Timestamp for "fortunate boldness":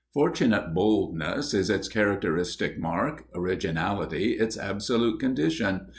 0.15-1.53